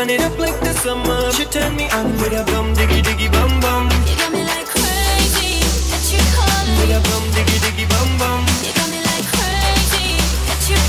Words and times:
Burn 0.00 0.08
it 0.08 0.22
up 0.22 0.38
like 0.38 0.58
the 0.60 0.72
summer. 0.72 1.30
She 1.32 1.44
turn 1.44 1.76
me 1.76 1.86
on 1.90 2.10
with 2.12 2.32
a 2.32 2.42
bom 2.50 2.72
diggy 2.72 3.02
diggy 3.02 3.30
bom 3.30 3.60
bom. 3.60 3.84
You 4.08 4.16
got 4.16 4.32
me 4.32 4.42
like 4.44 4.64
crazy 4.64 5.60
that 5.92 6.08
you 6.10 6.20
calling. 6.32 6.72
With 6.80 6.96
a 6.96 7.00
bom 7.04 7.24
diggy 7.36 7.60
diggy 7.60 7.86
bom 7.86 8.08
bom. 8.16 8.40
You 8.64 8.72
got 8.72 8.88
me 8.88 8.96
like 9.04 9.28
crazy 9.28 10.16
that 10.48 10.64
you 10.70 10.80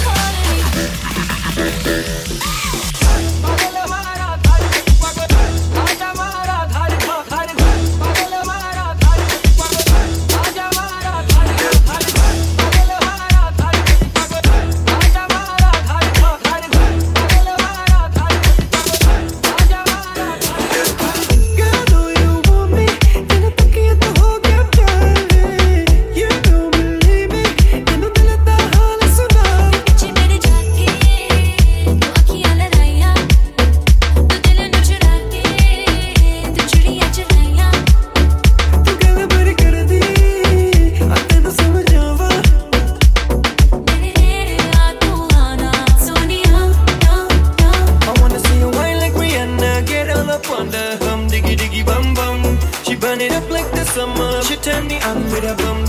calling. 2.24 2.31
It 53.22 53.32
up 53.34 53.48
like 53.52 53.70
the 53.70 53.86
summer. 53.86 54.42
She 54.42 54.56
turn 54.56 54.88
me 54.88 55.00
on 55.02 55.22
with 55.26 55.44
a 55.44 55.54
bom 55.62 55.86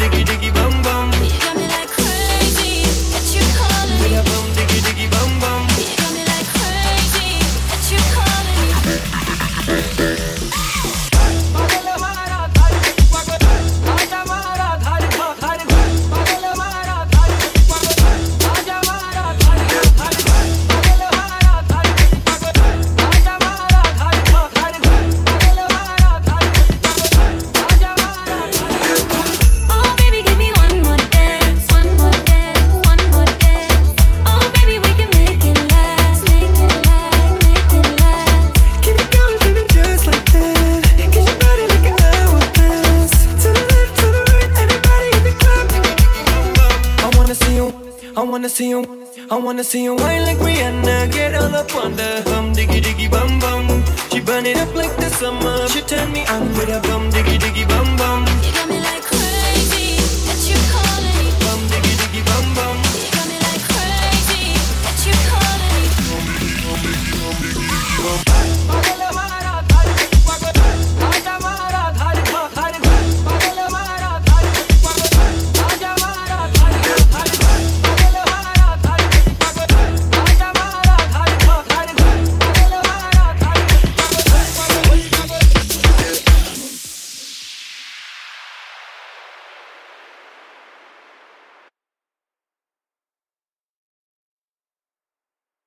I 48.23 48.25
wanna 48.25 48.49
see 48.49 48.69
you, 48.69 48.87
I 49.33 49.37
wanna 49.37 49.65
see 49.65 49.83
you 49.83 49.97
wine 49.97 50.23
like 50.23 50.39
Rihanna, 50.39 51.11
get 51.11 51.35
all 51.35 51.53
up 51.57 51.75
on 51.75 51.97
the 51.97 52.23
bom 52.25 52.53
diggy 52.55 52.81
diggy 52.81 53.11
bom 53.11 53.41
bom. 53.41 53.67
She 54.13 54.21
burn 54.21 54.47
it 54.47 54.57
up 54.59 54.73
like 54.77 54.97
the 54.99 55.09
summer. 55.11 55.67
She 55.71 55.81
turn 55.81 56.13
me 56.13 56.25
on 56.27 56.47
with 56.55 56.69
a 56.69 56.81
bom 56.87 57.11
diggy 57.11 57.37